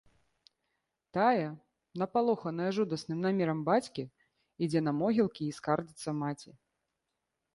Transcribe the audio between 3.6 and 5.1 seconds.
бацькі, ідзе на